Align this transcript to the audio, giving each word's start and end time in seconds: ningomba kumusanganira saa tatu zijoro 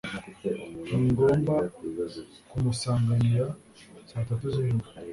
ningomba 0.89 1.55
kumusanganira 2.49 3.47
saa 4.09 4.27
tatu 4.29 4.45
zijoro 4.55 4.87